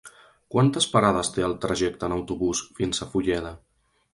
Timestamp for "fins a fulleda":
2.81-3.53